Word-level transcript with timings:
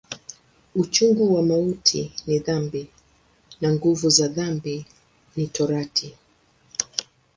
Uchungu 0.75 1.35
wa 1.35 1.43
mauti 1.43 2.13
ni 2.27 2.39
dhambi, 2.39 2.87
na 3.61 3.73
nguvu 3.73 4.09
za 4.09 4.27
dhambi 4.27 4.85
ni 5.35 5.47
Torati. 5.47 6.15